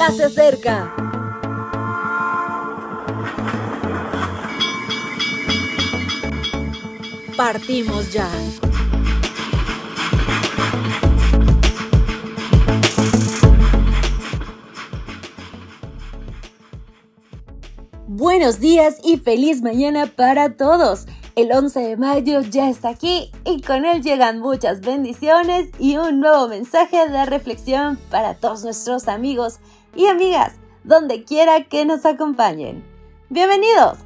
[0.00, 0.94] ya se acerca.
[7.36, 8.26] Partimos ya.
[18.06, 21.06] Buenos días y feliz mañana para todos.
[21.36, 26.20] El 11 de mayo ya está aquí y con él llegan muchas bendiciones y un
[26.20, 29.60] nuevo mensaje de reflexión para todos nuestros amigos
[29.94, 30.54] y amigas,
[30.84, 32.84] donde quiera que nos acompañen.
[33.28, 33.98] Bienvenidos.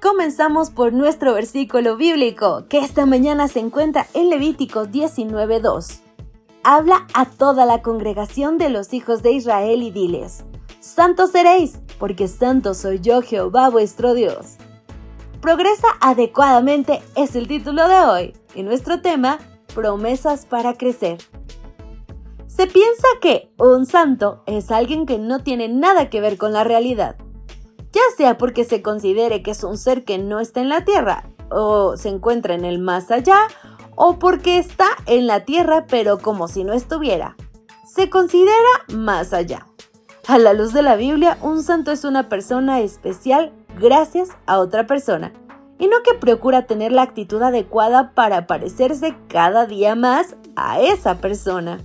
[0.00, 6.00] Comenzamos por nuestro versículo bíblico, que esta mañana se encuentra en Levítico 19.2.
[6.62, 10.44] Habla a toda la congregación de los hijos de Israel y diles,
[10.80, 14.56] Santos seréis, porque santo soy yo Jehová vuestro Dios.
[15.40, 19.38] Progresa adecuadamente es el título de hoy y nuestro tema,
[19.74, 21.18] promesas para crecer.
[22.56, 26.64] Se piensa que un santo es alguien que no tiene nada que ver con la
[26.64, 27.16] realidad,
[27.92, 31.28] ya sea porque se considere que es un ser que no está en la tierra
[31.50, 33.36] o se encuentra en el más allá
[33.94, 37.36] o porque está en la tierra pero como si no estuviera.
[37.84, 38.54] Se considera
[38.88, 39.66] más allá.
[40.26, 44.86] A la luz de la Biblia, un santo es una persona especial gracias a otra
[44.86, 45.34] persona,
[45.78, 51.20] y no que procura tener la actitud adecuada para parecerse cada día más a esa
[51.20, 51.80] persona.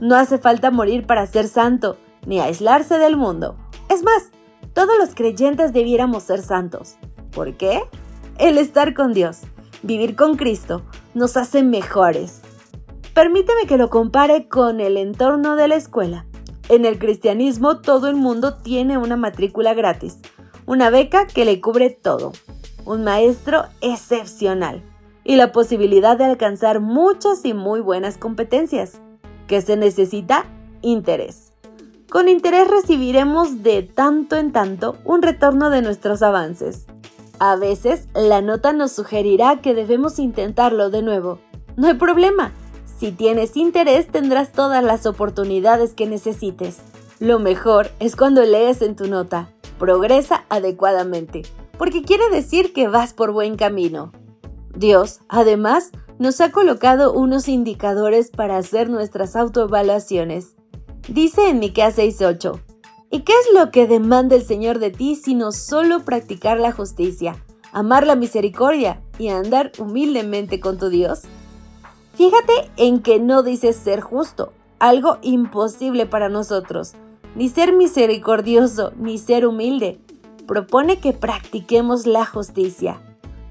[0.00, 3.56] No hace falta morir para ser santo, ni aislarse del mundo.
[3.88, 4.30] Es más,
[4.72, 6.96] todos los creyentes debiéramos ser santos.
[7.32, 7.82] ¿Por qué?
[8.38, 9.42] El estar con Dios,
[9.82, 12.40] vivir con Cristo, nos hace mejores.
[13.14, 16.24] Permíteme que lo compare con el entorno de la escuela.
[16.68, 20.18] En el cristianismo todo el mundo tiene una matrícula gratis,
[20.66, 22.32] una beca que le cubre todo,
[22.86, 24.82] un maestro excepcional
[25.24, 29.00] y la posibilidad de alcanzar muchas y muy buenas competencias.
[29.50, 30.44] ¿Qué se necesita?
[30.80, 31.50] Interés.
[32.08, 36.86] Con interés recibiremos de tanto en tanto un retorno de nuestros avances.
[37.40, 41.40] A veces la nota nos sugerirá que debemos intentarlo de nuevo.
[41.74, 42.52] No hay problema.
[43.00, 46.78] Si tienes interés tendrás todas las oportunidades que necesites.
[47.18, 49.50] Lo mejor es cuando lees en tu nota
[49.80, 51.42] progresa adecuadamente,
[51.76, 54.12] porque quiere decir que vas por buen camino.
[54.76, 55.90] Dios, además,
[56.20, 60.54] nos ha colocado unos indicadores para hacer nuestras autoevaluaciones.
[61.08, 62.60] Dice en Miqueas 6:8,
[63.10, 67.42] ¿Y qué es lo que demanda el Señor de ti sino solo practicar la justicia,
[67.72, 71.22] amar la misericordia y andar humildemente con tu Dios?
[72.12, 76.92] Fíjate en que no dice ser justo, algo imposible para nosotros,
[77.34, 80.02] ni ser misericordioso, ni ser humilde.
[80.46, 83.00] Propone que practiquemos la justicia.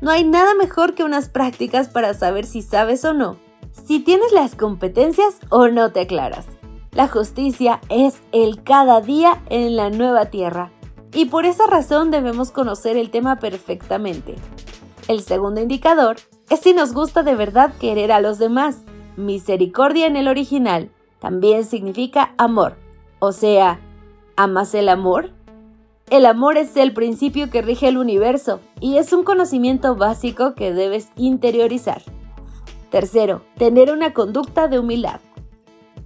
[0.01, 3.37] No hay nada mejor que unas prácticas para saber si sabes o no,
[3.71, 6.47] si tienes las competencias o no te aclaras.
[6.91, 10.71] La justicia es el cada día en la nueva tierra
[11.13, 14.35] y por esa razón debemos conocer el tema perfectamente.
[15.07, 16.17] El segundo indicador
[16.49, 18.83] es si nos gusta de verdad querer a los demás.
[19.17, 20.89] Misericordia en el original
[21.19, 22.77] también significa amor
[23.19, 23.79] o sea,
[24.37, 25.31] ¿amas el amor?
[26.09, 30.73] El amor es el principio que rige el universo y es un conocimiento básico que
[30.73, 32.01] debes interiorizar.
[32.89, 35.19] Tercero, tener una conducta de humildad.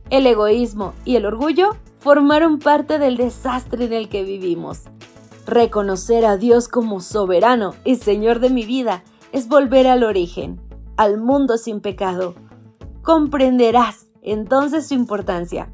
[0.09, 4.81] El egoísmo y el orgullo formaron parte del desastre en el que vivimos.
[5.47, 10.59] Reconocer a Dios como soberano y Señor de mi vida es volver al origen,
[10.97, 12.35] al mundo sin pecado.
[13.03, 15.71] Comprenderás entonces su importancia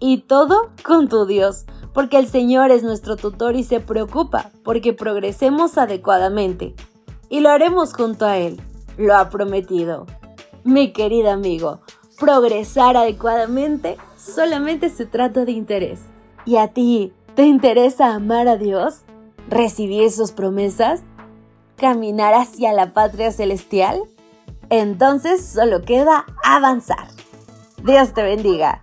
[0.00, 4.92] y todo con tu Dios, porque el Señor es nuestro tutor y se preocupa porque
[4.92, 6.74] progresemos adecuadamente.
[7.28, 8.60] Y lo haremos junto a Él.
[8.96, 10.06] Lo ha prometido.
[10.64, 11.80] Mi querido amigo,
[12.18, 16.00] progresar adecuadamente solamente se trata de interés.
[16.44, 19.02] ¿Y a ti te interesa amar a Dios?
[19.48, 21.02] ¿Recibir sus promesas?
[21.76, 24.00] ¿Caminar hacia la patria celestial?
[24.68, 27.08] Entonces solo queda avanzar.
[27.82, 28.82] Dios te bendiga.